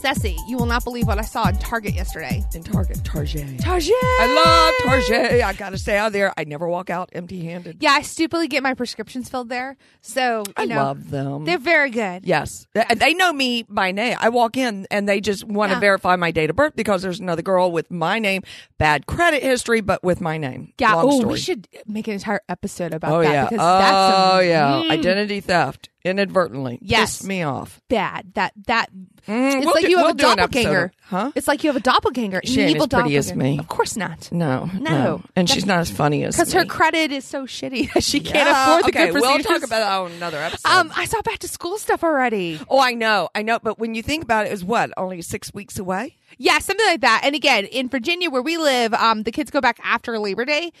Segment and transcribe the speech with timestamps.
[0.00, 2.42] Ceci, you will not believe what I saw in Target yesterday.
[2.54, 3.60] In Target, Target.
[3.60, 3.92] Target.
[4.02, 5.42] I love Target.
[5.42, 6.32] I gotta stay out there.
[6.38, 7.78] I never walk out empty handed.
[7.82, 9.76] Yeah, I stupidly get my prescriptions filled there.
[10.00, 11.44] So you I know, love them.
[11.44, 12.24] They're very good.
[12.24, 12.66] Yes.
[12.74, 14.16] Th- They know me by name.
[14.18, 15.80] I walk in and they just want to Yeah.
[15.80, 18.42] verify my date of birth because there's another girl with my name,
[18.78, 20.72] bad credit history, but with my name.
[20.78, 20.94] Yeah.
[20.94, 21.32] Long Oh, story.
[21.34, 23.44] we should make an entire episode about Oh that yeah.
[23.44, 24.82] because oh that's a, yeah.
[24.82, 26.78] Mm, Identity theft inadvertently.
[26.82, 27.18] Yes.
[27.18, 27.80] Pissed me off.
[27.88, 28.32] bad.
[28.34, 28.88] That that
[29.28, 30.92] Mm, it's we'll like do- you have we'll a do an episode doppelganger.
[31.02, 31.32] Huh?
[31.34, 32.40] It's like you have a doppelganger.
[32.42, 33.58] She ain't evil as pretty as me.
[33.58, 34.32] Of course not.
[34.32, 34.68] No.
[34.80, 35.22] No.
[35.36, 38.48] And she's not as funny as Because her credit is so shitty that she can't
[38.48, 40.66] Yeah, afford the okay, good we'll talk about that on another episode.
[40.68, 42.58] Um, I saw back to school stuff already.
[42.70, 43.58] oh, I know, I know.
[43.62, 46.16] But when you think about it, it's what only six weeks away.
[46.38, 47.20] Yeah, something like that.
[47.24, 50.72] And again, in Virginia where we live, um, the kids go back after Labor Day.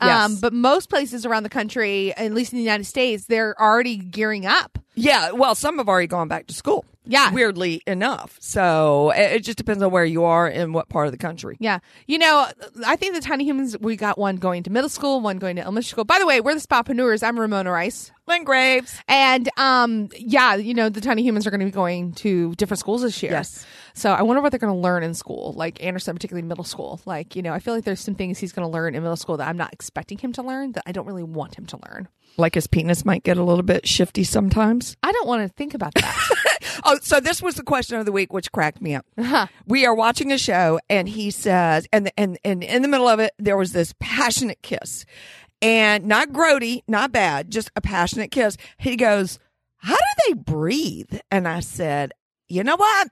[0.00, 0.34] Um, Yes.
[0.40, 4.46] but most places around the country, at least in the United States, they're already gearing
[4.46, 4.78] up.
[4.94, 6.84] Yeah, well, some have already gone back to school.
[7.10, 7.32] Yeah.
[7.32, 8.36] weirdly enough.
[8.38, 11.56] So it it just depends on where you are and what part of the country.
[11.58, 11.78] Yeah.
[12.06, 12.46] You know,
[12.86, 15.62] I think the tiny humans, we got one going to middle school, one going to
[15.62, 16.04] elementary school.
[16.04, 17.26] By the way, we're the Spapreneurs.
[17.26, 18.12] I'm Ramona Rice.
[18.26, 18.94] Lynn Graves.
[19.08, 22.78] And um, yeah, you know, the tiny humans are going to be going to different
[22.80, 23.32] schools this year.
[23.32, 23.64] Yes.
[23.98, 27.00] So I wonder what they're going to learn in school, like Anderson, particularly middle school.
[27.04, 29.16] Like, you know, I feel like there's some things he's going to learn in middle
[29.16, 31.80] school that I'm not expecting him to learn that I don't really want him to
[31.84, 32.06] learn.
[32.36, 34.96] Like his penis might get a little bit shifty sometimes.
[35.02, 36.28] I don't want to think about that.
[36.84, 39.04] Oh, so this was the question of the week, which cracked me up.
[39.16, 39.48] Uh-huh.
[39.66, 43.18] We are watching a show, and he says, and and and in the middle of
[43.18, 45.04] it, there was this passionate kiss,
[45.60, 48.56] and not grody, not bad, just a passionate kiss.
[48.78, 49.40] He goes,
[49.78, 52.12] "How do they breathe?" And I said,
[52.48, 53.08] "You know what?"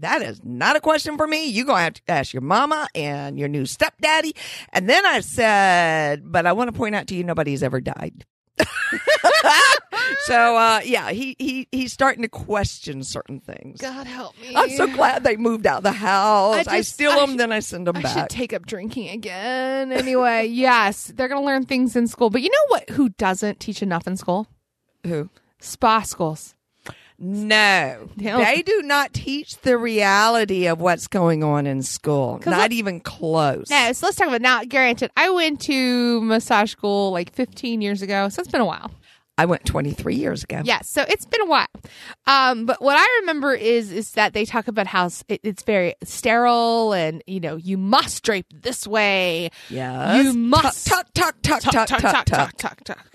[0.00, 1.46] That is not a question for me.
[1.46, 4.34] You're going to have to ask your mama and your new stepdaddy.
[4.72, 8.24] And then I said, but I want to point out to you, nobody's ever died.
[10.24, 13.80] so, uh, yeah, he, he, he's starting to question certain things.
[13.80, 14.54] God help me.
[14.54, 16.66] I'm so glad they moved out the house.
[16.66, 18.16] I, I steal I them, then I send them I back.
[18.16, 19.92] should take up drinking again.
[19.92, 22.30] Anyway, yes, they're going to learn things in school.
[22.30, 22.90] But you know what?
[22.90, 24.46] Who doesn't teach enough in school?
[25.06, 25.30] Who?
[25.58, 26.54] Spa schools.
[27.22, 32.40] No, They do not teach the reality of what's going on in school.
[32.46, 33.68] Not even close.
[33.68, 34.64] No, so let's talk about now.
[34.64, 38.90] Granted, I went to massage school like 15 years ago, so it's been a while.
[39.36, 40.60] I went 23 years ago.
[40.64, 41.66] Yes, so it's been a while.
[42.26, 45.94] Um, but what I remember is is that they talk about how it, it's very
[46.04, 49.48] sterile, and you know you must drape this way.
[49.70, 50.24] Yes.
[50.24, 52.56] You must Tuck, tuck, tuck, tuck, tuck, tuck, tuck.
[52.58, 53.06] tuck, tuck.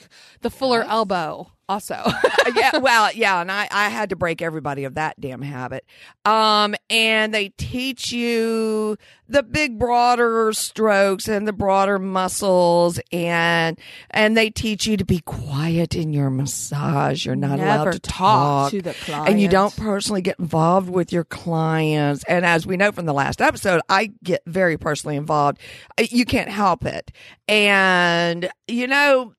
[0.45, 2.03] The fuller elbow also.
[2.56, 5.83] yeah, well, yeah, and I, I had to break everybody of that damn habit.
[6.23, 8.95] Um, and they teach you
[9.28, 13.79] the big, broader strokes and the broader muscles, and
[14.11, 17.25] and they teach you to be quiet in your massage.
[17.25, 19.29] You're not allowed to talk talk, to the client.
[19.29, 22.23] and you don't personally get involved with your clients.
[22.28, 25.57] And as we know from the last episode, I get very personally involved.
[26.00, 27.11] Uh, You can't help it,
[27.47, 29.34] and you know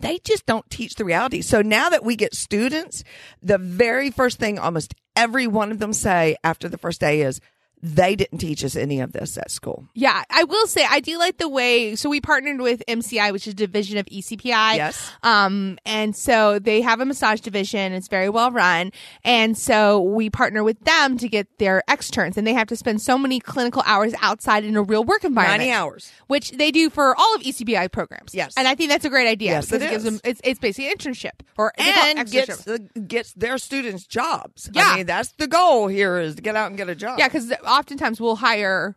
[0.00, 1.42] they just don't teach the reality.
[1.42, 3.04] So now that we get students,
[3.42, 7.40] the very first thing almost every one of them say after the first day is,
[7.82, 9.86] they didn't teach us any of this at school.
[9.94, 11.94] Yeah, I will say I do like the way.
[11.96, 14.76] So we partnered with MCI, which is a division of ECPI.
[14.76, 15.10] Yes.
[15.22, 17.92] Um, and so they have a massage division.
[17.92, 18.92] It's very well run,
[19.24, 23.00] and so we partner with them to get their externs, and they have to spend
[23.02, 25.60] so many clinical hours outside in a real work environment.
[25.60, 26.12] 90 hours.
[26.26, 28.34] which they do for all of ECPI programs.
[28.34, 28.54] Yes.
[28.56, 29.52] and I think that's a great idea.
[29.52, 30.04] Yes, it gives is.
[30.04, 31.86] them it's it's basically an internship or it
[32.18, 34.70] And gets, the, gets their students jobs.
[34.72, 34.82] Yeah.
[34.92, 37.18] I mean, that's the goal here is to get out and get a job.
[37.18, 38.96] yeah, because oftentimes we'll hire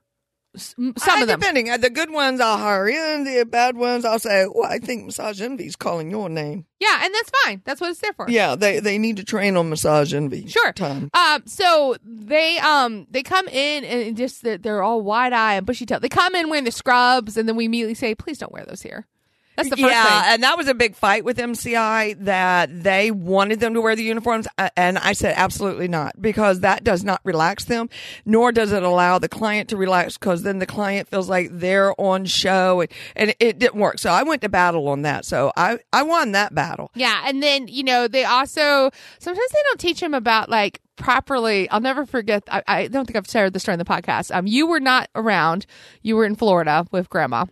[0.57, 1.39] some Uh, of them.
[1.39, 1.69] Depending.
[1.69, 3.23] Uh, The good ones I'll hire in.
[3.23, 6.65] The bad ones I'll say, well, I think Massage Envy's calling your name.
[6.79, 7.61] Yeah, and that's fine.
[7.63, 8.29] That's what it's there for.
[8.29, 10.47] Yeah, they, they need to train on Massage Envy.
[10.47, 10.73] Sure.
[10.73, 11.09] Time.
[11.13, 11.43] Um.
[11.45, 15.85] So they um they come in and just they're, they're all wide eye and bushy
[15.85, 15.99] tail.
[16.01, 18.81] They come in wearing the scrubs, and then we immediately say, "Please don't wear those
[18.81, 19.07] here."
[19.55, 20.33] That's the first yeah, thing.
[20.33, 24.03] and that was a big fight with MCI that they wanted them to wear the
[24.03, 27.89] uniforms, uh, and I said absolutely not because that does not relax them,
[28.25, 31.99] nor does it allow the client to relax because then the client feels like they're
[31.99, 33.99] on show, and, and it didn't work.
[33.99, 35.25] So I went to battle on that.
[35.25, 36.91] So I I won that battle.
[36.95, 38.89] Yeah, and then you know they also
[39.19, 41.69] sometimes they don't teach them about like properly.
[41.69, 42.43] I'll never forget.
[42.49, 44.33] I, I don't think I've shared this during the podcast.
[44.33, 45.65] Um, you were not around.
[46.01, 47.45] You were in Florida with Grandma,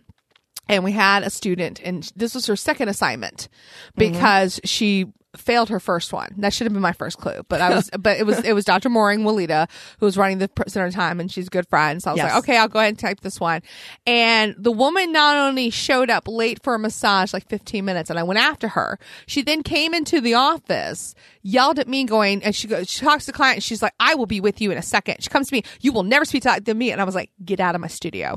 [0.70, 3.48] and we had a student, and this was her second assignment
[3.96, 5.06] because she
[5.36, 6.34] failed her first one.
[6.38, 8.64] That should have been my first clue, but I was, but it was, it was
[8.64, 8.88] Dr.
[8.88, 9.68] Mooring Walida
[10.00, 12.02] who was running the center time and she's a good friend.
[12.02, 12.32] So I was Yes.
[12.32, 13.62] like, okay, I'll go ahead and type this one.
[14.08, 18.18] And the woman not only showed up late for a massage, like 15 minutes, and
[18.18, 18.98] I went after her.
[19.26, 23.26] She then came into the office, yelled at me going, and she goes, she talks
[23.26, 25.22] to the client and she's like, I will be with you in a second.
[25.22, 26.90] She comes to me, you will never speak to me.
[26.90, 28.36] And I was like, get out of my studio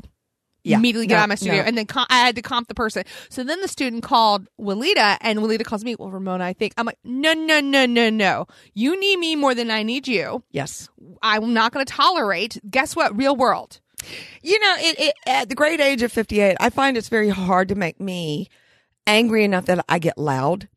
[0.64, 0.78] Yeah.
[0.78, 1.56] immediately get No, out of my studio.
[1.56, 1.62] no.
[1.68, 3.04] And then com- I had to comp the person.
[3.28, 6.72] So then the student called Walida and Walida calls me, well, Ramona, I think.
[6.76, 8.46] I'm like, no, no, no, no, no.
[8.72, 10.42] You need me more than I need you.
[10.50, 10.88] Yes.
[11.22, 12.58] I'm not going to tolerate.
[12.68, 13.16] Guess what?
[13.16, 13.80] Real world.
[14.42, 17.68] You know, it, it, at the great age of 58, I find it's very hard
[17.68, 18.48] to make me
[19.06, 20.68] angry enough that I get loud.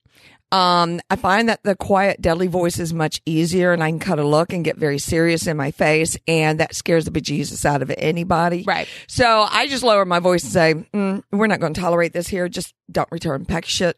[0.52, 4.18] Um, I find that the quiet, deadly voice is much easier and I can cut
[4.18, 6.18] a look and get very serious in my face.
[6.28, 8.64] And that scares the bejesus out of anybody.
[8.66, 8.88] Right.
[9.08, 12.28] So I just lower my voice and say, mm, we're not going to tolerate this
[12.28, 12.48] here.
[12.48, 13.46] Just don't return.
[13.46, 13.98] Pack shit.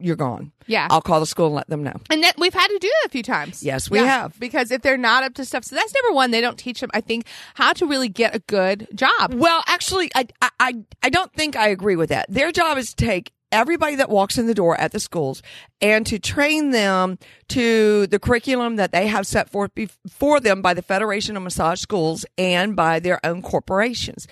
[0.00, 0.50] You're gone.
[0.66, 0.88] Yeah.
[0.90, 1.94] I'll call the school and let them know.
[2.10, 3.62] and that we've had to do that a few times.
[3.62, 4.38] Yes, we have.
[4.40, 6.32] Because if they're not up to stuff, so that's number one.
[6.32, 9.34] They don't teach them, I think, how to really get a good job.
[9.34, 10.74] Well, actually, I, I, I,
[11.04, 12.26] I don't think I agree with that.
[12.28, 15.40] Their job is to take everybody that walks in the door at the schools
[15.80, 17.18] and to train them
[17.48, 21.80] to the curriculum that they have set forth before them by the Federation of Massage
[21.80, 24.26] Schools and by their own corporations.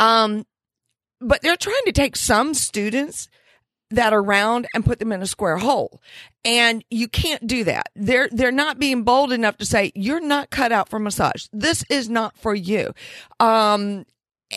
[0.00, 0.44] Um,
[1.20, 3.28] but they're trying to take some students
[3.90, 6.02] that are round and put them in a square hole.
[6.44, 7.86] And you can't do that.
[7.94, 11.46] They're, they're not being bold enough to say, you're not cut out for massage.
[11.52, 12.92] This is not for you.
[13.38, 14.04] Um,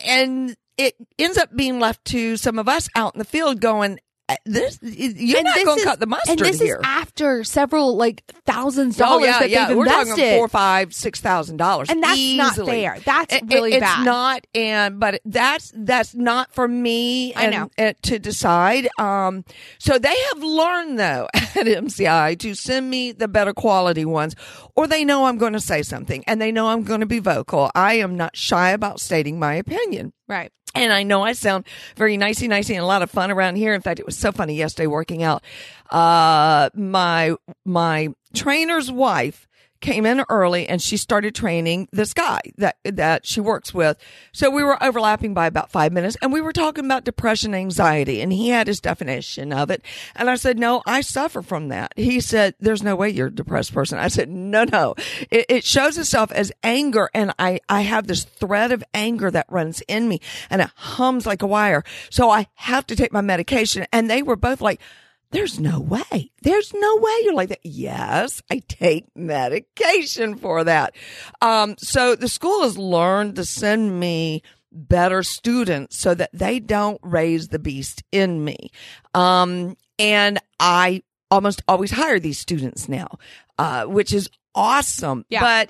[0.04, 4.00] and it ends up being left to some of us out in the field going,
[4.30, 6.76] "Uh, this, you're And not going to cut the mustard And this here.
[6.78, 9.68] is after several like thousands Oh dollars yeah, that yeah.
[9.68, 10.10] they've We're invested.
[10.16, 12.98] talking four, five, six thousand dollars, And that's not fair.
[13.04, 13.98] That's It- really it's bad.
[14.00, 17.34] It's not, and but that's that's not for me.
[17.36, 17.70] I know.
[17.78, 18.88] and to decide.
[19.00, 19.44] Um,
[19.80, 24.36] so they have learned though at MCI to send me the better quality ones,
[24.76, 27.20] or they know I'm going to say something, and they know I'm going to be
[27.20, 27.70] vocal.
[27.76, 30.14] I am not shy about stating my opinion.
[30.28, 30.52] right.
[30.76, 33.74] And I know I sound very nicey nicey and a lot of fun around here.
[33.74, 35.44] In fact, it was so funny yesterday working out.
[35.90, 37.36] Uh, my,
[37.66, 39.48] my trainer's wife
[39.82, 43.98] came in early and she started training this guy that, that she works with.
[44.32, 48.22] So we were overlapping by about five minutes and we were talking about depression, anxiety
[48.22, 49.84] and he had his definition of it.
[50.16, 51.94] And I said, no, I suffer from that.
[51.96, 54.00] He said, there's no way you're a depressed person.
[54.00, 54.96] I said, no, no,
[55.32, 57.10] it, it shows itself as anger.
[57.14, 61.26] And I, I have this thread of anger that runs in me and it hums
[61.26, 61.84] like a wire.
[62.10, 63.86] So I have to take my medication.
[63.92, 64.82] And they were both like,
[65.32, 66.32] there's no way.
[66.42, 67.60] There's no way you're like that.
[67.64, 70.96] Yes, I take medication for that.
[71.42, 74.42] Um, so the school has learned to send me
[74.72, 78.72] better students so that they don't raise the beast in me.
[79.14, 83.20] Um, and I almost always hire these students now,
[83.58, 85.26] uh, which is awesome.
[85.30, 85.42] Yeah.
[85.42, 85.70] But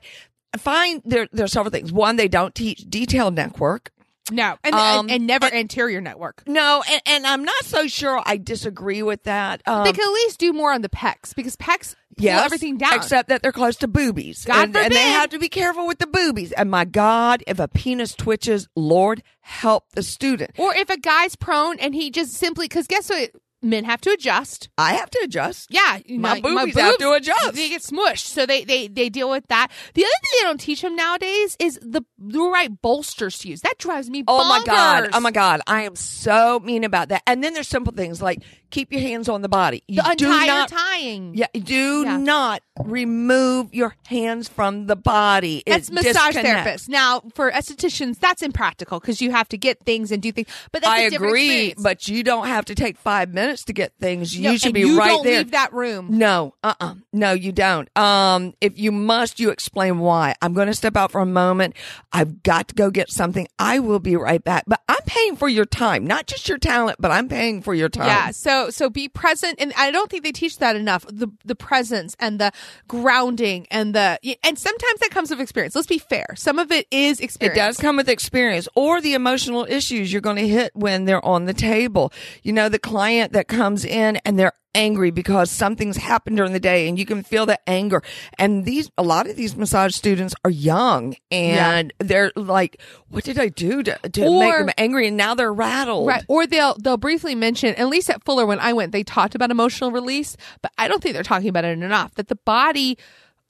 [0.54, 1.92] I find there, there are several things.
[1.92, 3.92] One, they don't teach detailed network.
[4.32, 4.58] No.
[4.64, 6.44] And, Um, and, and never anterior network.
[6.48, 9.62] No, and, and I'm not so sure I disagree with that.
[9.66, 12.78] Um, they could at least do more on the pecs because pecs pull Yes, everything
[12.78, 12.94] down.
[12.96, 14.46] Except that they're close to boobies.
[14.46, 16.52] God and, and they have to be careful with the boobies.
[16.52, 20.52] And my God, if a penis twitches, Lord help the student.
[20.58, 24.12] or if a guy's prone and he just simply because guess what, men have to
[24.12, 24.70] adjust.
[24.78, 25.68] I have to adjust.
[25.72, 27.54] Yeah, My know, boobies have to adjust.
[27.54, 29.70] They get smushed, so they they they deal with that.
[29.94, 33.62] The other thing they don't teach them nowadays is the the right bolsters to use.
[33.62, 34.24] That drives me.
[34.28, 35.10] Oh my God.
[35.14, 35.62] Oh my God.
[35.68, 37.24] I am so mean about that.
[37.28, 39.84] And then there's simple things like keep your hands on the body.
[39.88, 41.34] You The do entire not, tying.
[41.36, 42.18] Yeah, do Yeah.
[42.18, 42.62] not
[43.04, 45.64] remove your hands from the body.
[45.66, 46.84] That's It massage disconnects.
[46.86, 46.90] therapists.
[46.90, 50.48] Now, for estheticians, that's impractical because you have to get things and do things.
[50.72, 53.94] But that's I agree, but you don't have to take five minutes minutes to get
[54.00, 54.36] things.
[54.36, 55.40] You No, should be you right don't there.
[55.40, 56.08] leave that room.
[56.12, 57.90] No, uh uh No, you don't.
[57.98, 60.36] Um, if you must, you explain why.
[60.42, 61.76] I'm going to step out for a moment.
[62.14, 63.48] I've got to go get something.
[63.58, 64.64] I will be right back.
[64.68, 67.90] But I'm paying for your time, not just your talent, but I'm paying for your
[67.90, 68.08] time.
[68.08, 71.06] Yeah, so so be present, and I don't think they teach that enough.
[71.08, 72.52] The the presence and the
[72.88, 75.76] grounding and the and sometimes that comes with experience.
[75.76, 76.28] Let's be fair.
[76.36, 77.58] Some of it is experience.
[77.58, 81.24] It does come with experience or the emotional issues you're going to hit when they're
[81.26, 82.12] on the table.
[82.44, 86.60] You know, the client that comes in and they're angry because something's happened during the
[86.60, 88.04] day and you can feel the anger.
[88.38, 93.40] And these, a lot of these massage students are young and they're like, what did
[93.40, 95.08] I do to, to make them angry?
[95.08, 96.08] And now they're rattled.
[96.08, 96.24] Right.
[96.28, 99.52] Or they'll they'll briefly mention, at least at Fuller when I went, they talked about
[99.52, 102.14] emotional release, but I don't think they're talking about it enough.
[102.16, 102.98] That the body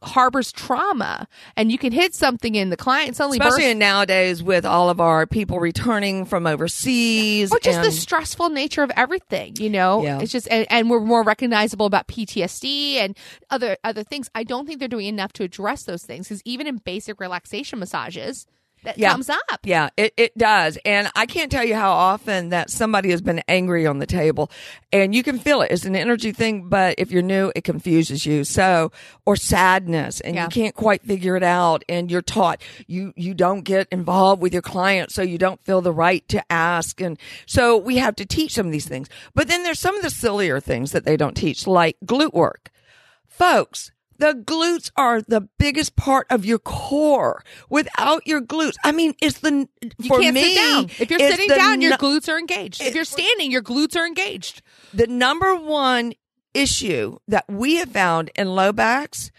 [0.01, 1.27] harbors trauma
[1.57, 4.89] and you can hit something in the client suddenly Especially bursts in nowadays with all
[4.89, 7.51] of our people returning from overseas.
[7.51, 10.19] or just the stressful nature of everything you know Yeah.
[10.21, 13.17] it's just and, and we're more recognizable about ptsd and
[13.49, 16.65] other other things i don't think they're doing enough to address those things because even
[16.65, 18.47] in basic relaxation massages
[18.83, 19.11] that Yeah.
[19.11, 20.77] comes up Yeah, it, it does.
[20.85, 24.49] And I can't tell you how often that somebody has been angry on the table
[24.93, 25.71] and you can feel it.
[25.71, 28.43] It's an energy thing, but if you're new, it confuses you.
[28.43, 28.91] So,
[29.25, 30.43] or sadness and Yeah.
[30.45, 34.53] you can't quite figure it out and you're taught you, you don't get involved with
[34.53, 35.11] your client.
[35.11, 37.01] So you don't feel the right to ask.
[37.01, 39.09] And so we have to teach some of these things.
[39.35, 42.71] But then there's some of the sillier things that they don't teach, like glute work.
[43.27, 47.43] Folks, the glutes are the biggest part of your core.
[47.69, 50.43] Without your glutes, I mean, it's the you for can't me.
[50.43, 53.95] sit down if you're sitting down your glutes are engaged if you're standing your glutes
[53.95, 54.61] are engaged
[54.93, 56.13] the number one
[56.53, 59.31] issue that we have found in low backs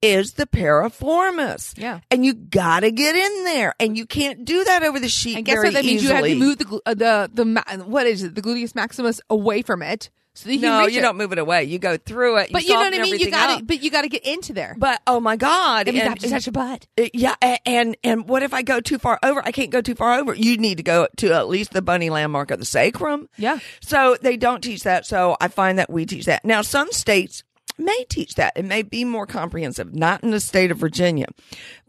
[0.00, 1.76] is the piriformis.
[1.76, 2.00] Yeah.
[2.10, 5.36] and you got to get in there, and you can't do that over the sheet.
[5.36, 8.22] and guess what that means you have to move the uh, the the what is
[8.22, 11.02] it the gluteus maximus away from it so you No, you it.
[11.02, 11.64] don't move it away.
[11.64, 12.50] You go through it.
[12.52, 14.52] but you know what i mean you got to but you got to get into
[14.52, 15.88] there But oh my god!
[15.88, 18.80] and you to touch your butt Uh, Yeah, a- and and what if I go
[18.80, 19.42] too far over?
[19.44, 20.34] I can't go too far over.
[20.34, 23.28] You need to go to at least the bony landmark of the sacrum.
[23.36, 23.58] Yeah.
[23.80, 25.06] So they don't teach that.
[25.06, 26.44] So I find that we teach that.
[26.44, 27.42] Now some states
[27.76, 28.52] may teach that.
[28.56, 29.94] It may be more comprehensive.
[29.94, 31.26] Not in the state of Virginia.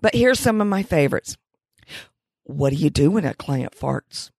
[0.01, 1.38] But here's some of my favorites.
[2.44, 4.32] What do you do when a client farts?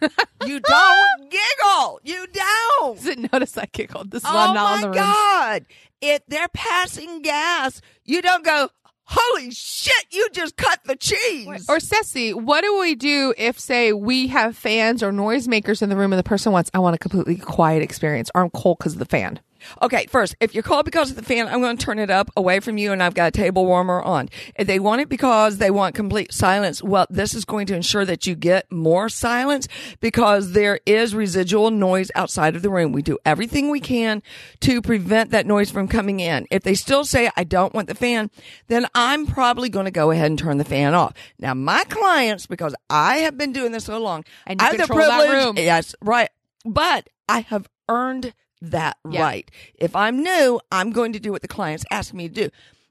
[0.46, 2.00] you don't giggle.
[2.04, 3.02] You don't.
[3.02, 4.10] didn't notice I giggled.
[4.10, 4.96] This is why Oh I'm not my on the room.
[4.96, 5.66] God.
[6.00, 8.68] If they're passing gas, you don't go,
[9.04, 11.66] holy shit, you just cut the cheese.
[11.68, 15.96] Or Ceci, what do we do if, say, we have fans or noisemakers in the
[15.96, 18.94] room and the person wants, I want a completely quiet experience, or I'm cold because
[18.94, 19.40] of the fan?
[19.82, 22.30] Okay, first, if you're cold because of the fan, I'm going to turn it up
[22.36, 24.28] away from you and I've got a table warmer on.
[24.56, 28.04] If they want it because they want complete silence, well, this is going to ensure
[28.04, 29.68] that you get more silence
[30.00, 32.92] because there is residual noise outside of the room.
[32.92, 34.22] We do everything we can
[34.60, 36.46] to prevent that noise from coming in.
[36.50, 38.30] If they still say, I don't want the fan,
[38.68, 41.14] then I'm probably going to go ahead and turn the fan off.
[41.38, 44.86] Now, my clients, because I have been doing this so long, And I have the
[44.86, 45.30] privilege.
[45.30, 45.56] room.
[45.56, 46.28] Yes, right.
[46.64, 49.22] But I have earned that Yeah.
[49.22, 49.50] right.
[49.74, 52.50] If I'm new, I'm going to do what the clients ask me to do.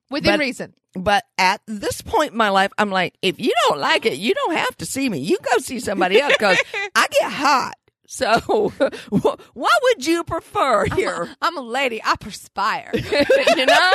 [0.09, 0.73] Within But- reason.
[0.93, 4.33] But at this point in my life, I'm like, if you don't like it, you
[4.33, 5.19] don't have to see me.
[5.19, 6.57] You go see somebody else because
[6.95, 7.75] I get hot.
[8.11, 8.73] So,
[9.09, 9.39] what
[9.83, 11.29] would you prefer here?
[11.41, 12.01] I'm a lady.
[12.03, 12.91] I perspire.
[12.93, 13.91] you know,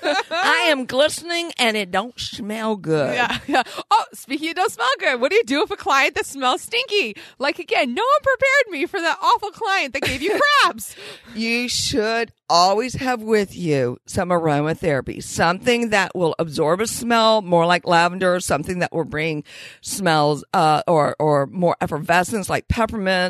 [0.30, 3.16] I am glistening and it don't smell good.
[3.16, 3.64] yeah, yeah.
[3.90, 6.62] Oh, speaking of don't smell good, what do you do if a client that smells
[6.62, 7.16] stinky?
[7.40, 10.94] Like, again, no one prepared me for that awful client that gave you crabs.
[11.34, 17.64] You should always have with you some aromatherapy, something that will absorb a smell more
[17.64, 19.42] like lavender, something that will bring
[19.80, 22.68] smells uh, or or more effervescence like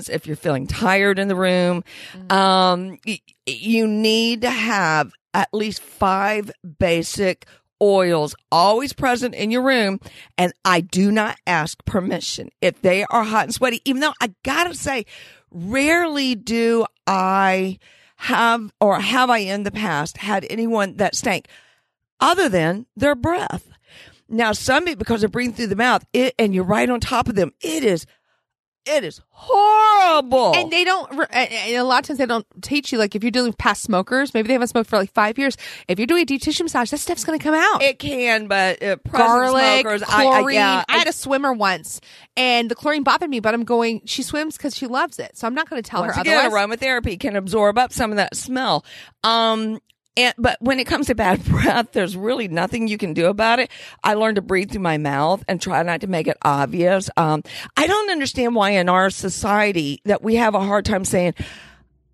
[0.08, 1.84] If you're feeling tired in the room,
[2.30, 7.46] um, y- you need to have at least five basic
[7.82, 9.98] oils always present in your room.
[10.38, 12.50] And I do not ask permission.
[12.60, 15.04] If they are hot and sweaty even though I got to say
[15.50, 17.78] rarely do I
[18.16, 21.48] have or have I in the past had anyone that stank
[22.20, 23.68] other than their breath.
[24.28, 27.34] Now, some because they're breathing through the mouth, it, and you're right on top of
[27.34, 28.06] them, it is,
[28.84, 30.54] it is horrible.
[30.54, 33.30] And they don't, and a lot of times they don't teach you, like, if you're
[33.30, 35.56] dealing with past smokers, maybe they haven't smoked for like five years.
[35.88, 37.82] If you're doing a deep tissue massage, that stuff's going to come out.
[37.82, 40.58] it can, but uh, garlic, smokers, I, chlorine.
[40.58, 42.00] I, yeah, I had a swimmer once,
[42.36, 43.40] and the chlorine bothered me.
[43.40, 44.02] But I'm going.
[44.04, 46.46] She swims because she loves it, so I'm not going to tell Once her again,
[46.46, 46.78] otherwise.
[46.78, 48.84] aromatherapy can absorb up some of that smell.
[49.22, 49.78] Um,
[50.16, 53.58] and, but when it comes to bad breath, there's really nothing you can do about
[53.58, 53.70] it.
[54.02, 57.08] I learned to breathe through my mouth and try not to make it obvious.
[57.16, 57.42] Um,
[57.76, 61.34] I don't understand why in our society that we have a hard time saying,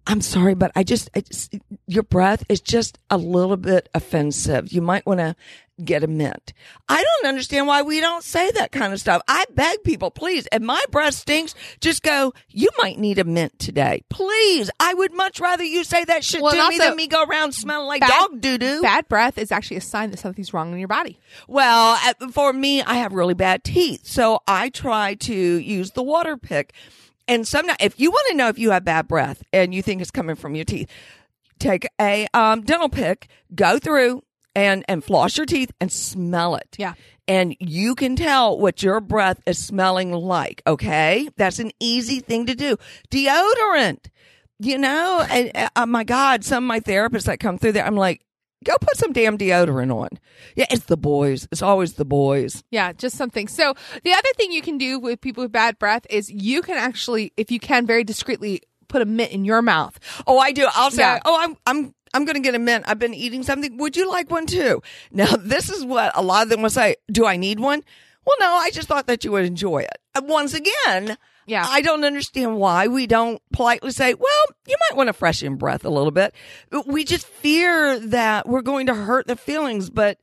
[0.06, 1.54] I'm sorry, but I just, I just,
[1.86, 4.72] your breath is just a little bit offensive.
[4.72, 5.36] You might want to
[5.84, 6.52] get a mint.
[6.88, 9.22] I don't understand why we don't say that kind of stuff.
[9.28, 13.58] I beg people, please, if my breath stinks, just go, you might need a mint
[13.58, 14.02] today.
[14.10, 14.70] Please.
[14.80, 17.52] I would much rather you say that shit Well, to me than me go around
[17.52, 18.82] smelling like bad- dog doo doo.
[18.82, 21.18] Bad breath is actually a sign that something's wrong in your body.
[21.46, 21.96] Well,
[22.32, 26.72] for me, I have really bad teeth, so I try to use the water pick.
[27.26, 30.00] And sometimes, if you want to know if you have bad breath and you think
[30.00, 30.88] it's coming from your teeth,
[31.58, 34.22] take a um, dental pick, go through
[34.66, 36.76] and and floss your teeth and smell it.
[36.78, 36.94] Yeah.
[37.26, 40.62] And you can tell what your breath is smelling like.
[40.66, 42.76] Okay, that's an easy thing to do.
[43.10, 44.06] Deodorant.
[44.60, 47.86] You know, and uh, oh my God, some of my therapists that come through there,
[47.86, 48.22] I'm like,
[48.64, 50.08] go put some damn deodorant on.
[50.56, 51.46] Yeah, it's the boys.
[51.52, 52.64] It's always the boys.
[52.72, 53.46] Yeah, just something.
[53.46, 56.76] So the other thing you can do with people with bad breath is you can
[56.76, 59.96] actually, if you can, very discreetly put a mitt in your mouth.
[60.26, 60.66] Oh, I do.
[60.74, 61.20] I'll say, Yeah.
[61.24, 62.84] oh, I'm, I'm, I'm going to get a mint.
[62.86, 63.76] I've been eating something.
[63.78, 64.82] Would you like one too?
[65.12, 66.96] Now, this is what a lot of them will say.
[67.10, 67.82] Do I need one?
[68.26, 69.98] Well, no, I just thought that you would enjoy it.
[70.14, 71.64] Uh, once again, Yeah.
[71.66, 75.84] I don't understand why we don't politely say, well, you might want to freshen breath
[75.86, 76.34] a little bit.
[76.86, 80.18] We just fear that we're going to hurt the feelings, but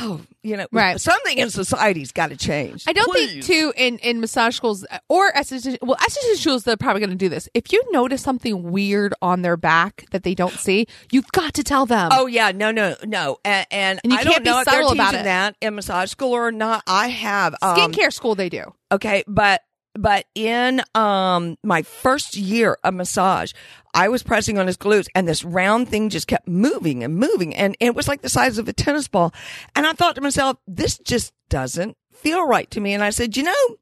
[0.00, 1.00] oh, you know, Right.
[1.00, 2.84] something in society's got to change.
[2.86, 7.00] I don't think too in in massage schools or esthetician well esthetician schools they're probably
[7.00, 7.48] going to do this.
[7.54, 11.62] If you notice something weird on their back that they don't see, you've got to
[11.62, 12.10] tell them.
[12.12, 14.64] Oh yeah, no, no, no, and, and, And you I can't don't be know if
[14.66, 15.24] they're subtle about it.
[15.24, 16.82] that in massage school or not.
[16.86, 18.72] I have um, skincare school they do.
[18.92, 19.62] Okay, but
[19.94, 23.52] but in um my first year of massage,
[23.94, 27.54] I was pressing on his glutes and this round thing just kept moving and moving
[27.54, 29.32] and it was like the size of a tennis ball.
[29.74, 32.94] And I thought to myself, this just doesn't feel right to me.
[32.94, 33.76] And I said, you know,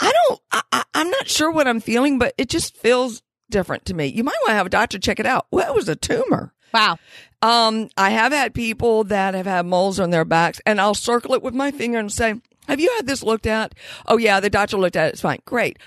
[0.00, 0.40] I don't,
[0.72, 4.06] I, I'm not sure what I'm feeling, but it just feels different to me.
[4.06, 5.46] You might want to have a doctor check it out.
[5.50, 6.52] Well, it was a tumor.
[6.72, 6.98] Wow.
[7.42, 11.34] Um, I have had people that have had moles on their backs, and I'll circle
[11.34, 12.34] it with my finger and say,
[12.70, 13.74] "Have you had this looked at?"
[14.06, 15.12] Oh yeah, the doctor looked at it.
[15.14, 15.78] It's fine, great.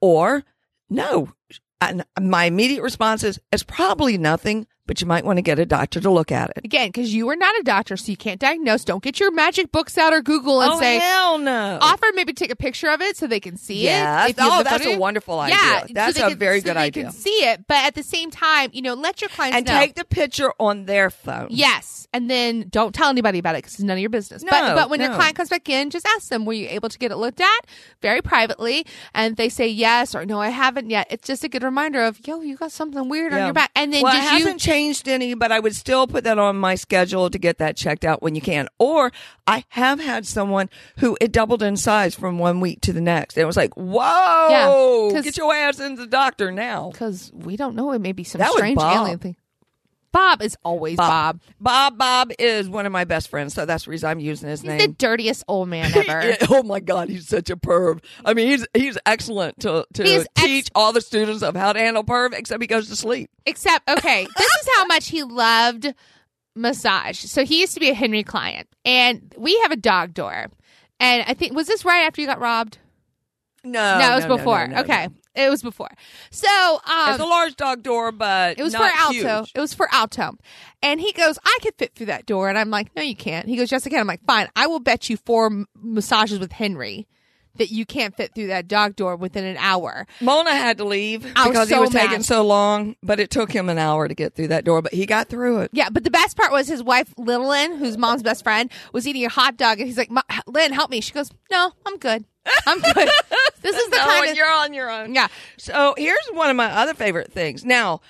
[0.00, 0.44] Or
[0.88, 1.32] no,
[1.80, 5.64] and my immediate response is, "It's probably nothing, but you might want to get a
[5.66, 8.40] doctor to look at it." Again, because you are not a doctor, so you can't
[8.40, 8.82] diagnose.
[8.84, 10.98] Don't get your magic books out or Google and oh say.
[10.98, 11.78] hell no!
[11.80, 14.30] Offer maybe take a picture of it so they can see Yes.
[14.30, 14.30] it.
[14.32, 15.56] If you oh, have Oh, that's a wonderful idea.
[15.62, 17.02] Yeah, That's so a can- very so good they idea.
[17.04, 19.78] Can see it, but at the same time, you know, let your clients and know.
[19.78, 21.46] take the picture on their phone.
[21.50, 24.42] Yes, and then don't tell anybody about it because it's none of your business.
[24.42, 26.88] No, but but when your client comes back in, just ask them, "Were you able
[26.88, 27.60] to get it looked at?"
[28.00, 31.06] Very privately, and they say yes or no, I haven't yet.
[31.10, 33.92] It's just a good reminder of, "Yo, you got something weird on your back." And
[33.92, 34.30] then well, did it you?
[34.30, 37.76] hasn't changed any, but I would still put that on my schedule to get that
[37.76, 38.68] checked out when you can.
[38.78, 39.10] Or
[39.46, 43.36] I have had someone who it doubled in size from one week to the next.
[43.36, 46.90] And it was like, whoa, Yeah, get your ass into the doctor now.
[46.90, 49.36] Because we don't know, it may be some That strange alien thing.
[50.12, 51.40] Bob is always Bob.
[51.60, 54.62] Bob Bob is one of my best friends, so that's the reason I'm using his
[54.62, 54.78] He's name.
[54.78, 56.36] the dirtiest old man ever.
[56.50, 58.02] Oh my God, he's such a perv.
[58.24, 61.54] I mean, he's he's excellent to to He is ex- teach all the students of
[61.56, 63.30] how to handle perv, except he goes to sleep.
[63.46, 65.92] Except, okay, this is how much he loved
[66.56, 67.18] massage.
[67.18, 70.46] So he used to be a Henry client, and we have a dog door.
[71.00, 72.78] And I think was this right after you got robbed?
[73.64, 74.66] No, no, it was no, before.
[74.68, 75.08] no, no, okay.
[75.46, 75.90] It was before.
[76.30, 79.12] So um, It's a large dog door, but it was for Alto.
[79.12, 79.52] huge.
[79.54, 80.36] It was for Alto.
[80.82, 82.48] And he goes, I could fit through that door.
[82.48, 83.48] And I'm like, no, you can't.
[83.48, 84.00] He goes, yes, I can.
[84.00, 84.48] I'm like, fine.
[84.56, 87.06] I will bet you four m- massages with Henry
[87.58, 90.06] that you can't fit through that dog door within an hour.
[90.20, 93.52] Mona had to leave was because he so was taking so long, but it took
[93.52, 95.70] him an hour to get through that door, but he got through it.
[95.72, 99.24] Yeah, but the best part was his wife, Lillian, who's mom's best friend, was eating
[99.24, 99.78] a hot dog.
[99.78, 100.10] And he's like,
[100.46, 101.00] Lynn, help me.
[101.00, 102.24] She goes, no, I'm good.
[102.66, 103.08] I'm good.
[103.62, 104.36] this is the No, kind of.
[104.36, 105.14] you're on your own.
[105.14, 105.28] Yeah.
[105.58, 107.64] So here's one of my other favorite things.
[107.64, 108.00] Now,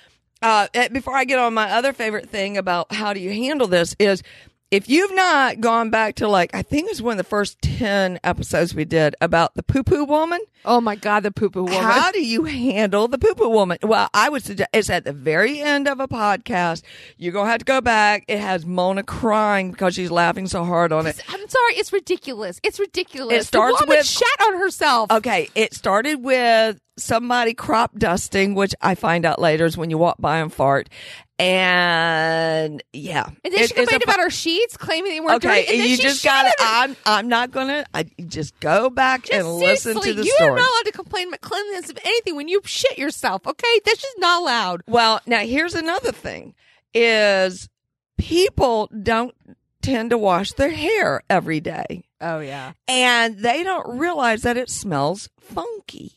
[0.41, 3.95] uh, before I get on my other favorite thing about how do you handle this
[3.99, 4.23] is
[4.71, 7.61] if you've not gone back to like, I think it was one of the first
[7.61, 10.39] 10 episodes we did about the poo poo woman.
[10.65, 11.81] Oh my God, the poo poo woman.
[11.81, 13.79] How do you handle the poo poo woman?
[13.81, 16.83] Well, I would suggest it's at the very end of a podcast.
[17.17, 18.25] You're going to have to go back.
[18.27, 21.19] It has Mona crying because she's laughing so hard on it.
[21.29, 22.59] I'm sorry, it's ridiculous.
[22.63, 23.43] It's ridiculous.
[23.43, 25.11] It starts with- shat on herself.
[25.11, 29.97] Okay, it started with somebody crop dusting, which I find out later is when you
[29.97, 30.89] walk by and fart.
[31.37, 33.25] And yeah.
[33.43, 35.71] And then It- she complained about her sheets, claiming they weren't Okay, dirty.
[35.73, 39.23] And then you just got to I'm I'm not going to I just go back
[39.23, 40.35] Just and listen to the story.
[40.39, 43.47] You're not allowed to complain about cleanliness of anything when you shit yourself.
[43.47, 44.81] Okay, that's just not allowed.
[44.87, 46.55] Well, now here's another thing
[46.93, 47.69] is
[48.17, 49.33] people don't
[49.81, 52.03] tend to wash their hair every day.
[52.21, 52.73] Oh yeah.
[52.89, 56.11] and they don't realize that it smells funky.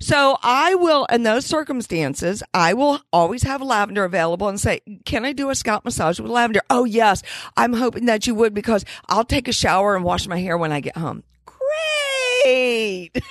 [0.00, 5.24] So I will, in those circumstances, I will always have lavender available and say, can
[5.24, 6.60] I do a scalp massage with lavender?
[6.70, 7.22] Oh, yes.
[7.56, 10.72] I'm hoping that you would because I'll take a shower and wash my hair when
[10.72, 11.22] I get home.
[11.44, 13.10] Great.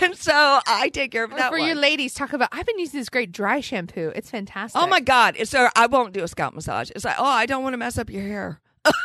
[0.00, 1.68] and so I take care of Or that for one.
[1.68, 2.48] you ladies, talk about.
[2.52, 4.12] I've been using this great dry shampoo.
[4.14, 4.80] It's fantastic.
[4.80, 5.36] Oh my God.
[5.44, 6.90] So I won't do a scalp massage.
[6.94, 8.60] It's like, oh, I don't want to mess up your hair.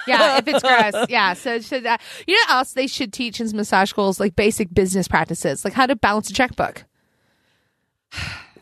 [0.08, 1.06] Yeah, if it's gross.
[1.10, 1.34] Yeah.
[1.34, 5.08] So should uh, you know else they should teach in massage schools like basic business
[5.08, 6.86] practices, like how to balance a checkbook.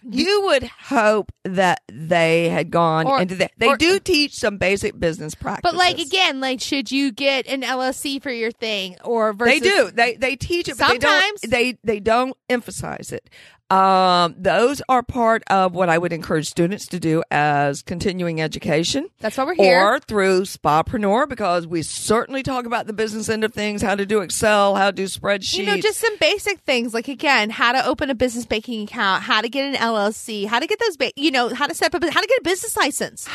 [0.09, 3.51] You would hope that they had gone Or- into that.
[3.57, 5.71] They or- do teach some basic business practices.
[5.71, 9.69] But like again, like should you get an LLC for your thing or versus they
[9.69, 9.91] do.
[9.91, 11.41] They they teach it, but Sometimes.
[11.41, 11.79] they don't.
[11.83, 13.29] They they don't emphasize it.
[13.73, 19.09] Um, those are part of what I would encourage students to do as continuing education.
[19.19, 19.79] That's why we're here.
[19.79, 24.05] Or through Spapreneur, because we certainly talk about the business end of things, how to
[24.05, 25.57] do Excel, how to do spreadsheets.
[25.57, 29.23] You know, just some basic things like again, how to open a business banking account,
[29.23, 31.95] how to get an LLC, how to get those, ba- you know, how to set
[31.95, 33.27] up, a, how to get a business license,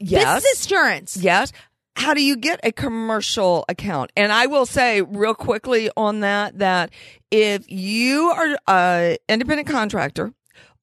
[0.00, 1.16] yes, business insurance.
[1.16, 1.52] Yes.
[1.98, 4.12] How do you get a commercial account?
[4.16, 6.90] And I will say real quickly on that that
[7.32, 10.32] if you are an independent contractor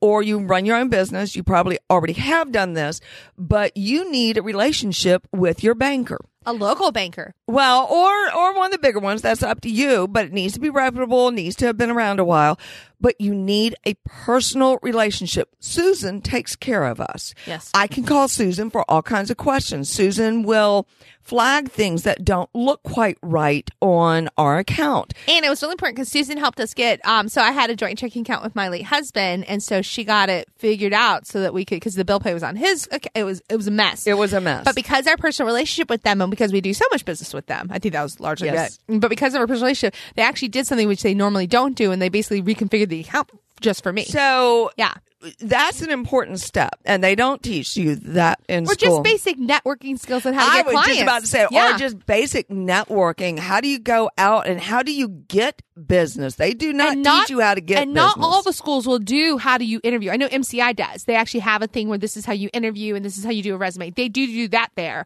[0.01, 2.99] or you run your own business, you probably already have done this,
[3.38, 6.19] but you need a relationship with your banker.
[6.45, 7.34] A local banker.
[7.47, 9.21] Well, or or one of the bigger ones.
[9.21, 11.31] That's up to you, but it needs to be reputable.
[11.31, 12.60] Needs to have been around a while.
[13.01, 15.53] But you need a personal relationship.
[15.60, 17.34] Susan takes care of us.
[17.45, 17.69] Yes.
[17.73, 19.89] I can call Susan for all kinds of questions.
[19.89, 20.88] Susan will
[21.25, 25.13] flag things that don't look quite right on our account.
[25.27, 27.05] And it was really important because Susan helped us get.
[27.05, 30.03] Um, so I had a joint checking account with my late husband, and so she
[30.03, 32.88] got it figured out so that we could because the bill pay was on his.
[33.13, 34.08] It was it was a mess.
[34.08, 34.63] It was a mess.
[34.63, 37.48] But because our personal relationship with them, and because we do so much business with
[37.48, 38.80] them, I think that was largely Yes.
[38.88, 39.00] it.
[39.00, 41.91] But because of our personal relationship, they actually did something which they normally don't do,
[41.91, 43.30] and they basically reconfigured the account
[43.62, 44.04] just for me.
[44.06, 44.93] so yeah,
[45.39, 49.02] that's an important step, and they don't teach you that in or school.
[49.02, 50.76] just basic networking skills on how to I get clients.
[50.76, 51.76] I was just about to say, yeah.
[51.76, 53.39] or just basic networking.
[53.39, 56.36] How do you go out and how do you get business?
[56.36, 58.26] They do not and teach you how to get and not business.
[58.34, 61.39] all the schools will do how do you interview i know mci does they actually
[61.41, 63.54] have a thing where this is how you interview and this is how you do
[63.56, 65.06] a resume they do do that there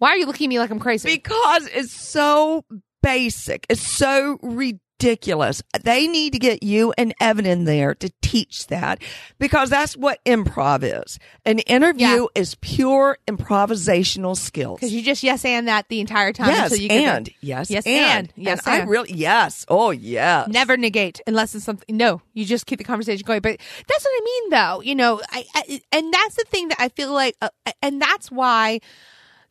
[0.00, 2.64] why are you looking at me like i'm crazy because it's so
[3.02, 3.64] basic.
[3.70, 5.62] It's so ridiculous.
[5.82, 9.00] They need to get you and Evan in there to teach that
[9.38, 11.18] because that's what improv is.
[11.46, 12.26] An interview Yeah.
[12.34, 14.80] is pure improvisational skills.
[14.80, 17.70] because you just yes and that the entire time Yes, you get and the- yes,
[17.70, 18.90] yes and, and yes I and.
[18.90, 23.24] really yes, oh yes, never negate unless it's something no you just keep the conversation
[23.26, 23.58] going but
[23.88, 26.88] that's what i mean though you know I, I and that's the thing that i
[26.90, 27.48] feel like uh,
[27.82, 28.80] and that's why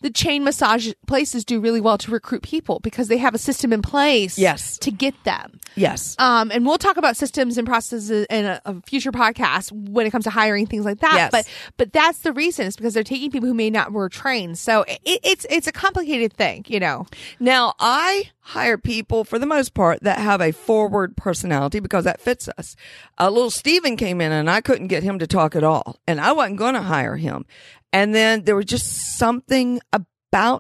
[0.01, 3.73] the chain massage places do really well to recruit people because they have a system
[3.73, 4.77] in place Yes.
[4.79, 6.15] to get them yes.
[6.19, 10.12] Um, and we'll talk about systems and processes in a, a future podcast when it
[10.12, 11.13] comes to hiring things like that.
[11.13, 11.31] Yes.
[11.31, 12.67] But but that's the reason.
[12.67, 14.57] It's because they're taking people who may not were trained.
[14.57, 17.05] So it, it's it's a complicated thing, you know.
[17.39, 22.19] Now, I hire people for the most part that have a forward personality because that
[22.19, 22.75] fits us.
[23.17, 25.97] A little Steven came in and I couldn't get him to talk at all.
[26.07, 27.45] And I wasn't going to hire him.
[27.91, 30.08] And then there was just something about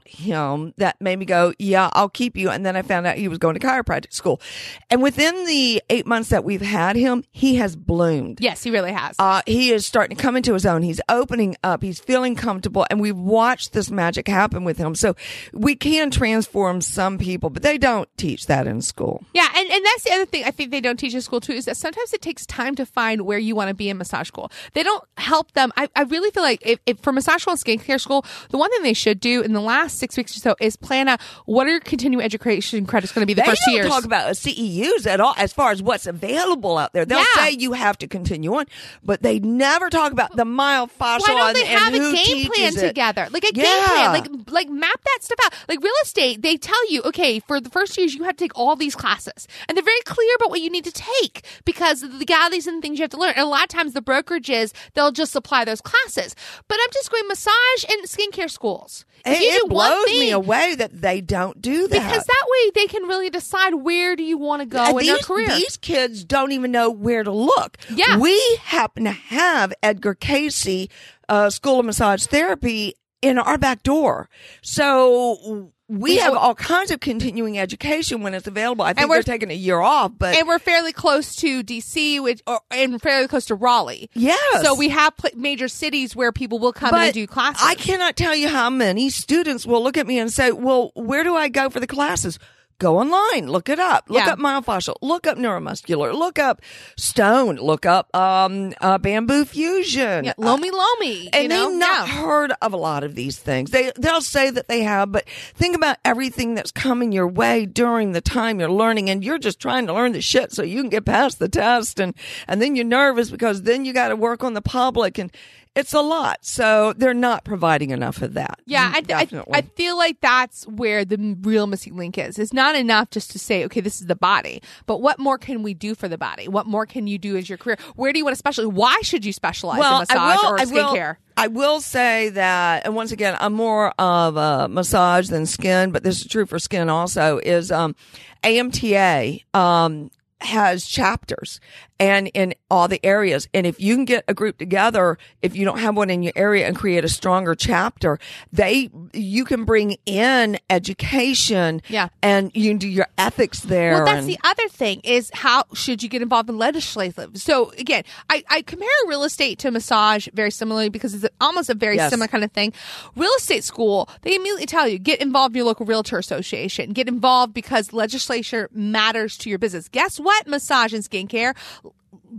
[0.05, 2.49] him that made me go, yeah, I'll keep you.
[2.49, 4.41] And then I found out he was going to chiropractic school.
[4.89, 8.39] And within the eight months that we've had him, he has bloomed.
[8.41, 9.15] Yes, he really has.
[9.19, 10.81] Uh, he is starting to come into his own.
[10.81, 11.83] He's opening up.
[11.83, 12.85] He's feeling comfortable.
[12.89, 14.95] And we've watched this magic happen with him.
[14.95, 15.15] So
[15.53, 19.23] we can transform some people, but they don't teach that in school.
[19.33, 21.53] Yeah, and, and that's the other thing I think they don't teach in school too
[21.53, 24.27] is that sometimes it takes time to find where you want to be in massage
[24.27, 24.51] school.
[24.73, 25.71] They don't help them.
[25.77, 28.71] I, I really feel like if, if for massage school and skincare school, the one
[28.71, 31.67] thing they should do in the last six weeks or so is plan out what
[31.67, 33.87] are your continuing education credits going to be the They first don't years.
[33.87, 37.05] talk about CEUs at all as far as what's available out there.
[37.05, 37.25] They'll Yeah.
[37.45, 38.65] say you have to continue on,
[39.03, 42.75] but they never talk about the myofascial Why don't they and, have a game plan
[42.77, 42.79] it.
[42.87, 43.27] together?
[43.31, 45.53] Like a game plan, like like map that stuff out.
[45.67, 48.57] Like real estate, they tell you, okay, for the first years you have to take
[48.57, 52.07] all these classes, and they're very clear about what you need to take because the
[52.07, 53.29] legalities and things you have to learn.
[53.35, 56.35] And a lot of times the brokerages they'll just supply those classes.
[56.67, 59.05] But I'm just going massage and skincare schools.
[59.25, 61.89] If you it blows me away that they don't do that.
[61.89, 65.15] because that way they can really decide where do you want to go in their
[65.15, 65.47] these, career.
[65.47, 67.77] these kids don't even know where to look.
[67.89, 68.17] Yeah.
[68.17, 70.87] We happen to have Edgar Cayce
[71.27, 74.29] uh, School of Massage Therapy in our back door.
[74.61, 78.85] So we have all kinds of continuing education when it's available.
[78.85, 82.19] I think we're- they're taking a year off, but and we're fairly close to DC,
[82.21, 84.09] which or, and fairly close to Raleigh.
[84.13, 84.63] yes.
[84.63, 87.61] So we have pl- major cities where people will come but and do classes.
[87.65, 91.23] I cannot tell you how many students will look at me and say, well, where
[91.23, 92.37] do I go for the classes?
[92.79, 94.33] Go online, look it up, look Yeah.
[94.33, 96.61] up myofascial, look up neuromuscular, look up
[96.97, 100.25] stone, look up um, uh, bamboo fusion.
[100.25, 101.29] Yeah, Lomi Lomi.
[101.33, 101.69] and know?
[101.69, 102.13] they've not Yeah.
[102.23, 103.71] heard of a lot of these things.
[103.71, 108.13] They they'll say that they have, but think about everything that's coming your way during
[108.13, 110.89] the time you're learning, and you're just trying to learn the shit so you can
[110.89, 112.13] get past the test, and
[112.47, 115.31] and then you're nervous because then you got to work on the public, and
[115.79, 116.39] it's a lot.
[116.41, 118.59] So they're not providing enough of that.
[118.65, 119.53] Yeah, I, I, definitely.
[119.55, 122.37] I feel like that's where the real missing link is.
[122.37, 125.63] It's not enough just to say, okay, this is the body, but what more can
[125.63, 126.47] we do for the body?
[126.47, 127.77] What more can you do as your career?
[127.95, 128.73] Where do you want to specialize?
[128.73, 131.15] Why should you specialize in massage I will, or I will, skincare?
[131.37, 136.03] I will say that, and once again, I'm more of a massage than skin, but
[136.03, 137.37] this is true for skin also.
[137.37, 137.95] Is um,
[138.43, 141.59] AMTA um, has chapters
[142.01, 145.65] and in all the areas, and if you can get a group together, if you
[145.65, 148.17] don't have one in your area, and create a stronger chapter,
[148.53, 152.07] they you can bring in education, Yeah.
[152.21, 153.95] and you can do your ethics there.
[153.95, 157.31] Well, that's and- the other thing is how should you get involved in legislative?
[157.35, 161.73] So again, I, I compare real estate to massage very similarly because it's almost a
[161.75, 162.11] very Yes.
[162.11, 162.71] similar kind of thing.
[163.17, 167.09] Real estate school, they immediately tell you get involved in your local realtor association, get
[167.09, 169.89] involved because legislature matters to your business.
[169.89, 170.28] Guess what?
[170.47, 171.55] Massage and skincare,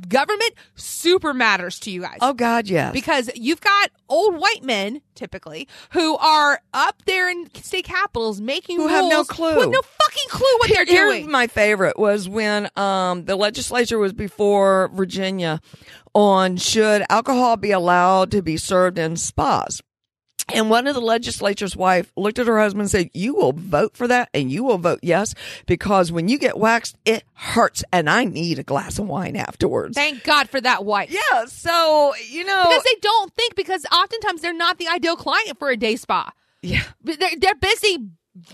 [0.09, 5.01] government super matters to you guys oh God, yes, because you've got old white men
[5.15, 9.53] typically who are up there in state capitals making Who have no clue.
[9.55, 11.31] who have no fucking clue what they're Here's doing.
[11.31, 15.61] my favorite was when um, the legislature was before Virginia
[16.15, 19.81] on should alcohol be allowed to be served in spas.
[20.55, 23.97] And one of the legislature's wife looked at her husband and said, You will vote
[23.97, 25.35] for that and you will vote yes
[25.67, 29.95] because when you get waxed, it hurts and I need a glass of wine afterwards.
[29.97, 31.11] Thank God for that wife.
[31.11, 31.45] yeah.
[31.47, 32.65] So, you know.
[32.65, 36.31] Because they don't think because oftentimes they're not the ideal client for a day spa.
[36.63, 36.83] yeah.
[37.03, 37.99] They're, they're busy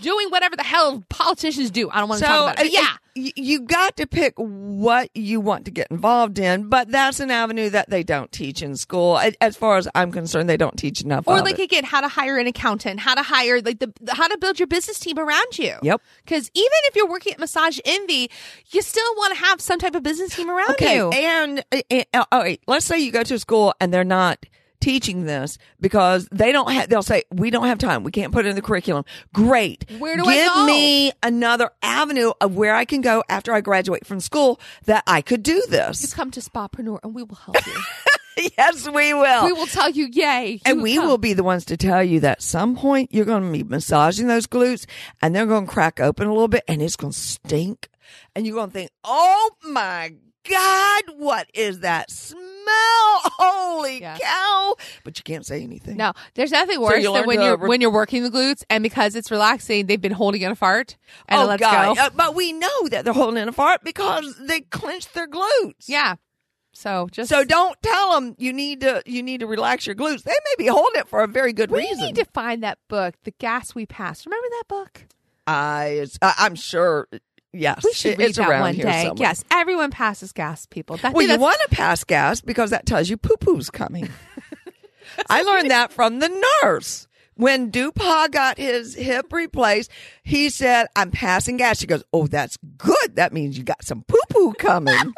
[0.01, 1.89] doing whatever the hell politicians do.
[1.89, 2.73] I don't want to So talk about it.
[2.73, 2.95] Yeah.
[3.35, 7.69] you got to pick what you want to get involved in, but that's an avenue
[7.69, 9.19] that they don't teach in school.
[9.41, 11.27] As far as I'm concerned, they don't teach enough.
[11.27, 11.63] Or like it.
[11.63, 14.67] again, how to hire an accountant, how to hire like the how to build your
[14.67, 15.75] business team around you.
[15.81, 16.01] Yep.
[16.23, 18.29] Because even if you're working at Massage Envy,
[18.71, 21.09] you still want to have some type of business team around okay, you.
[21.09, 24.43] and uh, uh, all right, let's say you go to a school and they're not
[24.79, 28.45] teaching this because they don't have they'll say we don't have time we can't put
[28.45, 30.65] it in the curriculum great Where do I give go?
[30.65, 35.21] me another avenue of where i can go after i graduate from school that i
[35.21, 36.01] could do this.
[36.03, 37.73] You come to Spapreneur and we will help you.
[38.57, 40.61] yes we will we will tell you, yay.
[40.65, 41.07] And we come.
[41.07, 44.27] will be the ones to tell you that some point you're going to be massaging
[44.27, 44.85] those glutes
[45.21, 47.89] and they're going to crack open a little bit and it's going to stink.
[48.35, 50.13] And you're going to think, oh my
[50.49, 52.37] God, what is that smell?
[52.67, 54.17] Holy Yeah.
[54.17, 54.75] cow.
[55.03, 55.97] But you can't say anything.
[55.97, 58.83] No, there's nothing worse you than when you're re- when you're working the glutes and
[58.83, 61.95] because it's relaxing, they've been holding in a fart and it Oh, lets God.
[61.95, 62.01] go.
[62.03, 65.87] Uh, but we know that they're holding in a fart because they clenched their glutes.
[65.87, 66.15] yeah.
[66.73, 70.23] So just So don't tell them you need to you need to relax your glutes.
[70.23, 72.05] They may be holding it for a very good we reason.
[72.05, 74.25] need to find that book, The Gas We Passed.
[74.27, 75.05] Remember that book?
[75.47, 77.07] I, it's- I I'm sure.
[77.53, 79.05] Yes, We should read it's that one day.
[79.05, 79.13] somewhere.
[79.27, 80.97] Yes, everyone passes gas, people.
[80.97, 84.09] That, Well, you want to pass gas because that tells you poo poo's coming.
[85.29, 86.29] I learned that from the
[86.61, 87.07] nurse.
[87.35, 89.91] When Dupas got his hip replaced,
[90.23, 91.79] he said, I'm passing gas.
[91.79, 93.15] She goes, Oh, that's good.
[93.15, 94.95] That means you got some poo poo coming.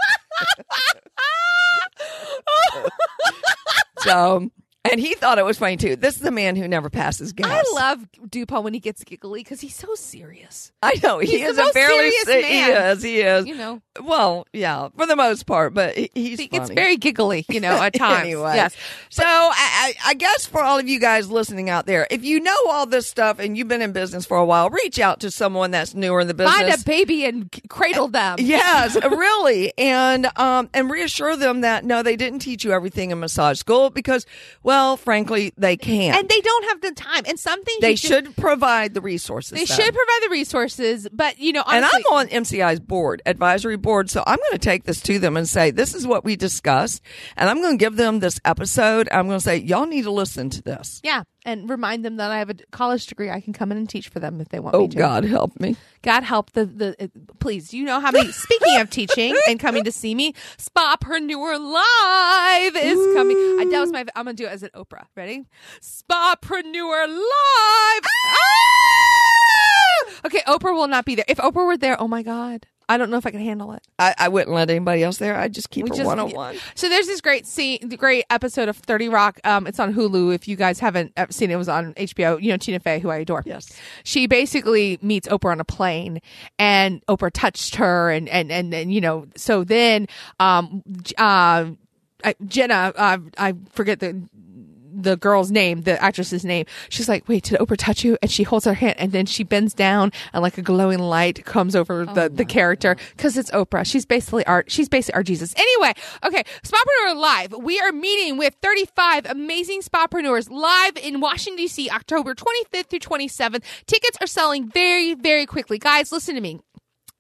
[3.99, 4.49] so,
[4.85, 5.95] and he thought it was funny too.
[5.95, 7.47] This is the man who never passes gas.
[7.49, 10.71] I love Dupont when he gets giggly because he's so serious.
[10.81, 11.19] I know.
[11.19, 12.69] He is the a fairly serious se- man.
[12.69, 13.03] He is.
[13.03, 13.45] He is.
[13.45, 17.45] You know, Well, yeah, for the most part, but he- he's he gets very giggly.
[17.49, 18.21] You know, at times.
[18.23, 18.55] anyway.
[18.55, 18.75] Yes.
[19.09, 22.39] So I, I, I guess for all of you guys listening out there, if you
[22.39, 25.29] know all this stuff and you've been in business for a while, reach out to
[25.31, 26.55] someone that's newer in the business.
[26.55, 28.37] Find a baby and cradle them.
[28.39, 33.19] Yes, really, and um, and reassure them that no, they didn't teach you everything in
[33.19, 34.25] massage school because,
[34.63, 36.17] well, frankly, they can't.
[36.17, 37.23] And they don't have the time.
[37.27, 39.51] And some things they you just- should provide the resources.
[39.51, 39.77] They then.
[39.77, 44.23] should provide the resources, but you know, And I'm on MCI's board, advisory board, so
[44.25, 47.01] I'm going to take this to them and say, this is what we discussed.
[47.37, 49.09] And I'm going to give them this episode.
[49.11, 51.01] I'm going to say, y'all need to listen to this.
[51.03, 53.29] yeah, and remind them that I have a college degree.
[53.29, 54.97] I can come in and teach for them if they want Oh, me to.
[54.97, 55.75] God, help me.
[56.01, 56.95] God help the the.
[57.03, 57.07] uh,
[57.39, 58.31] Please, you know how many?
[58.31, 63.37] speaking of teaching and coming to see me, Spapreneur Live is coming.
[63.59, 63.99] I, that was my.
[64.15, 65.05] I'm gonna do it as an Oprah.
[65.15, 65.45] Ready?
[65.81, 68.03] Spapreneur Live.
[68.05, 70.11] Ah!
[70.25, 71.25] Okay, Oprah will not be there.
[71.27, 73.83] If Oprah were there, oh my God, I don't know if I can handle it.
[73.99, 75.37] I, I wouldn't let anybody else there.
[75.37, 76.57] I'd just keep We her one on one.
[76.73, 79.39] So there's this great scene, the great episode of Thirty Rock.
[79.43, 80.33] Um, it's on Hulu.
[80.33, 82.41] If you guys haven't seen it, it was on HBO.
[82.41, 83.43] You know Tina Fey, who I adore.
[83.45, 83.71] Yes.
[84.03, 86.19] She basically meets Oprah on a plane,
[86.57, 89.27] and Oprah touched her, and and and, and you know.
[89.37, 90.07] So then,
[90.39, 90.81] um,
[91.17, 91.65] uh,
[92.23, 94.19] I- Jenna, uh, I forget the
[94.93, 96.65] the girl's name, the actress's name.
[96.89, 99.43] She's like, "Wait, did Oprah touch you?" And she holds her hand, and then she
[99.43, 103.51] bends down, and like a glowing light comes over oh the the character because it's
[103.51, 103.85] Oprah.
[103.85, 104.71] She's basically art.
[104.71, 105.53] She's basically our Jesus.
[105.55, 105.93] Anyway,
[106.25, 107.53] okay, Spapreneur Live.
[107.53, 111.89] We are meeting with 35 amazing Spapreneurs live in Washington D.C.
[111.89, 113.63] October 25th through 27th.
[113.85, 115.77] Tickets are selling very, very quickly.
[115.77, 116.59] Guys, listen to me.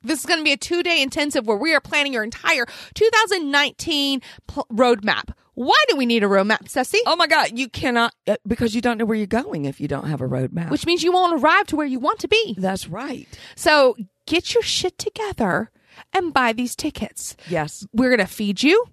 [0.01, 2.65] This is going to be a two day intensive where we are planning your entire
[2.93, 5.31] 2019 pl- roadmap.
[5.55, 6.99] Why do we need a roadmap, Ceci?
[7.05, 9.87] Oh my God, you cannot uh, because you don't know where you're going if you
[9.89, 10.69] don't have a roadmap.
[10.69, 12.55] Which means you won't arrive to where you want to be.
[12.57, 13.27] that's right.
[13.55, 15.69] So get your shit together
[16.13, 17.35] and buy these tickets.
[17.49, 17.85] Yes.
[17.93, 18.85] We're going to feed you.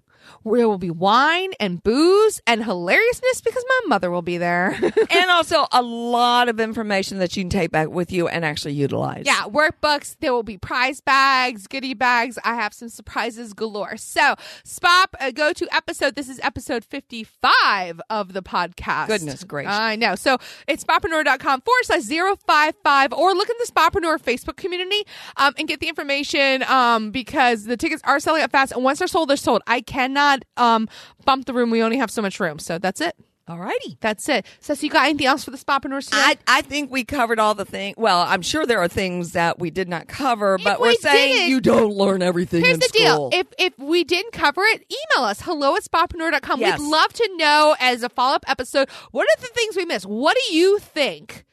[0.43, 4.77] There will be wine and booze and hilariousness because my mother will be there.
[4.81, 8.73] and also a lot of information that you can take back with you and actually
[8.73, 9.23] utilize.
[9.25, 10.15] Yeah, workbooks.
[10.19, 12.37] There will be prize bags, goodie bags.
[12.43, 13.97] I have some surprises galore.
[13.97, 14.35] So,
[14.65, 16.15] Spap, uh, go to episode.
[16.15, 19.07] This is episode 55 of the podcast.
[19.07, 19.73] Goodness gracious.
[19.73, 20.15] I know.
[20.15, 20.37] So,
[20.67, 25.03] it's spapreneur.com forward slash 055 or look in the Spapreneur Facebook community
[25.37, 28.71] um, and get the information um, because the tickets are selling up fast.
[28.71, 29.61] And once they're sold, they're sold.
[29.67, 30.16] I cannot
[30.57, 30.87] um,
[31.25, 31.69] bump the room.
[31.69, 32.59] We only have so much room.
[32.59, 33.15] So, that's it.
[33.49, 33.95] Alrighty.
[34.01, 34.45] That's it.
[34.59, 36.17] So, so you got anything else for the Spapreneurs today?
[36.21, 37.95] I, I think we covered all the things.
[37.97, 41.33] Well, I'm sure there are things that we did not cover, but we we're saying
[41.35, 43.29] didn't- you don't learn everything Here's in the school.
[43.29, 43.39] deal.
[43.39, 45.39] If if we didn't cover it, email us.
[45.39, 46.59] Hello at spapreneur.com.
[46.59, 46.77] Yes.
[46.77, 50.05] We'd love to know as a follow up episode, what are the things we missed?
[50.07, 51.45] What do you think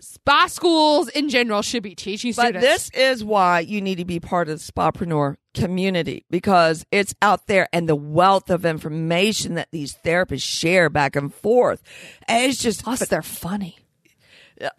[0.00, 2.64] spa schools in general should be teaching But students?
[2.64, 7.46] this is why you need to be part of the Spapreneur community because it's out
[7.46, 11.82] there and the wealth of information that these therapists share back and forth.
[12.28, 13.78] And it's just Plus, they're funny.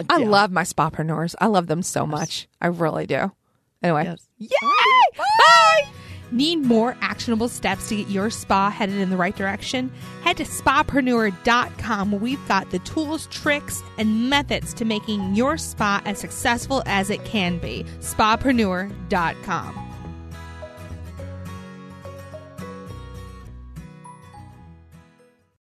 [0.09, 0.27] I yeah.
[0.27, 1.35] love my spapreneurs.
[1.39, 2.47] I love them so much.
[2.61, 3.31] I really do.
[3.81, 4.03] Anyway.
[4.03, 4.27] Yes.
[4.37, 5.17] Yay!
[5.17, 5.87] Bye!
[6.31, 9.91] Need more actionable steps to get your spa headed in the right direction?
[10.23, 16.01] Head to spapreneur.com where we've got the tools, tricks, and methods to making your spa
[16.05, 17.83] as successful as it can be.
[17.99, 19.90] Spapreneur.com.